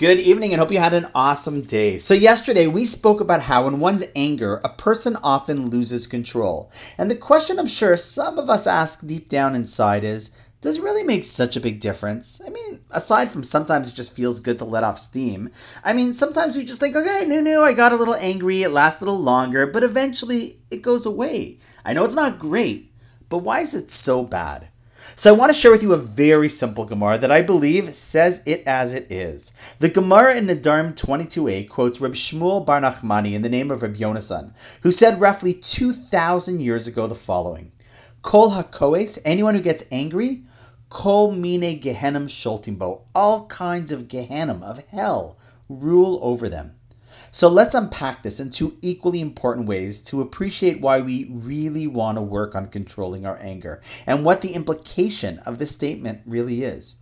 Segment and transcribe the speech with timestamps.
[0.00, 1.98] Good evening and hope you had an awesome day.
[1.98, 6.70] So, yesterday we spoke about how, in one's anger, a person often loses control.
[6.96, 10.84] And the question I'm sure some of us ask deep down inside is does it
[10.84, 12.40] really make such a big difference?
[12.42, 15.50] I mean, aside from sometimes it just feels good to let off steam,
[15.84, 18.70] I mean, sometimes we just think, okay, no, no, I got a little angry, it
[18.70, 21.58] lasts a little longer, but eventually it goes away.
[21.84, 22.90] I know it's not great,
[23.28, 24.69] but why is it so bad?
[25.16, 28.42] So I want to share with you a very simple Gemara that I believe says
[28.46, 29.52] it as it is.
[29.78, 33.96] The Gemara in Nedarim 22a quotes Reb Shmuel Bar Nachmani in the name of Reb
[33.96, 37.72] Yonasan, who said roughly 2,000 years ago the following.
[38.22, 40.44] Kol hakoes, anyone who gets angry,
[40.88, 45.36] kol mine gehenim sholtimbo, all kinds of gehenim, of hell,
[45.68, 46.74] rule over them.
[47.30, 52.18] So let's unpack this in two equally important ways to appreciate why we really want
[52.18, 56.96] to work on controlling our anger and what the implication of this statement really is.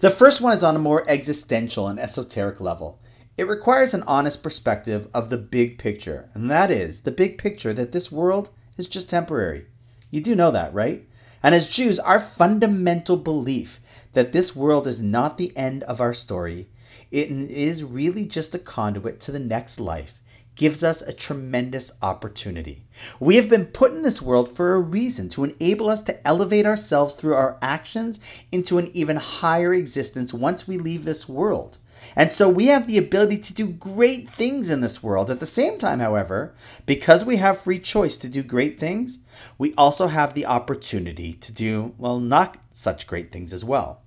[0.00, 3.00] The first one is on a more existential and esoteric level.
[3.36, 7.72] It requires an honest perspective of the big picture, and that is the big picture
[7.72, 9.66] that this world is just temporary.
[10.10, 11.08] You do know that, right?
[11.42, 13.80] And as Jews, our fundamental belief
[14.12, 16.68] that this world is not the end of our story
[17.10, 20.22] it is really just a conduit to the next life,
[20.54, 22.84] gives us a tremendous opportunity.
[23.18, 26.66] We have been put in this world for a reason to enable us to elevate
[26.66, 28.20] ourselves through our actions
[28.52, 31.78] into an even higher existence once we leave this world.
[32.16, 35.30] And so we have the ability to do great things in this world.
[35.30, 36.54] At the same time, however,
[36.86, 39.24] because we have free choice to do great things,
[39.58, 44.02] we also have the opportunity to do, well, not such great things as well.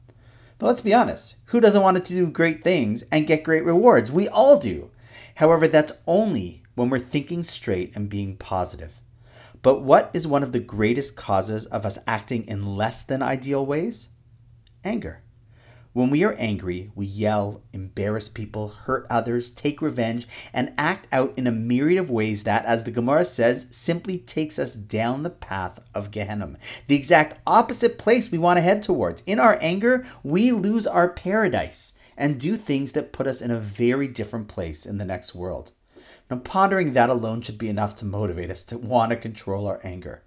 [0.58, 4.12] But let's be honest, who doesn't want to do great things and get great rewards?
[4.12, 4.92] We all do.
[5.36, 9.00] However, that's only when we're thinking straight and being positive.
[9.62, 13.66] But what is one of the greatest causes of us acting in less than ideal
[13.66, 14.10] ways?
[14.84, 15.22] Anger.
[15.94, 21.38] When we are angry, we yell, embarrass people, hurt others, take revenge, and act out
[21.38, 25.30] in a myriad of ways that, as the Gemara says, simply takes us down the
[25.30, 26.56] path of Gehenna,
[26.88, 29.22] the exact opposite place we want to head towards.
[29.28, 33.60] In our anger, we lose our paradise and do things that put us in a
[33.60, 35.72] very different place in the next world.
[36.28, 39.80] Now, pondering that alone should be enough to motivate us to want to control our
[39.84, 40.24] anger.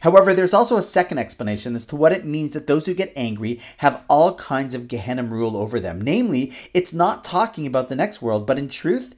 [0.00, 3.12] However, there's also a second explanation as to what it means that those who get
[3.16, 6.00] angry have all kinds of Gehenna rule over them.
[6.00, 9.14] Namely, it's not talking about the next world, but in truth,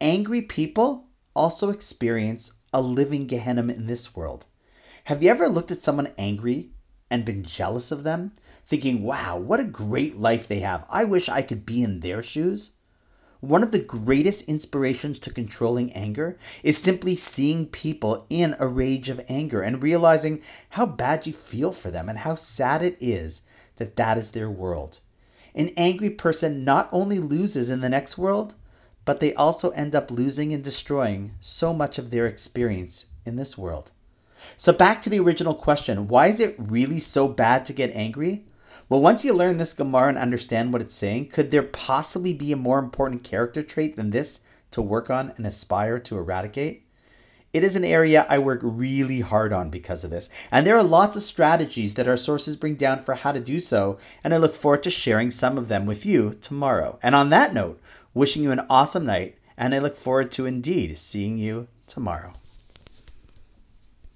[0.00, 4.46] angry people also experience a living Gehenna in this world.
[5.04, 6.70] Have you ever looked at someone angry
[7.10, 8.32] and been jealous of them,
[8.64, 10.84] thinking, wow, what a great life they have.
[10.90, 12.76] I wish I could be in their shoes?
[13.46, 19.08] One of the greatest inspirations to controlling anger is simply seeing people in a rage
[19.08, 23.42] of anger and realizing how bad you feel for them and how sad it is
[23.76, 24.98] that that is their world.
[25.54, 28.52] An angry person not only loses in the next world,
[29.04, 33.56] but they also end up losing and destroying so much of their experience in this
[33.56, 33.92] world.
[34.56, 38.44] So, back to the original question why is it really so bad to get angry?
[38.88, 42.52] Well, once you learn this Gemara and understand what it's saying, could there possibly be
[42.52, 46.86] a more important character trait than this to work on and aspire to eradicate?
[47.52, 50.84] It is an area I work really hard on because of this, and there are
[50.84, 54.36] lots of strategies that our sources bring down for how to do so, and I
[54.36, 57.00] look forward to sharing some of them with you tomorrow.
[57.02, 57.80] And on that note,
[58.14, 62.32] wishing you an awesome night, and I look forward to indeed seeing you tomorrow.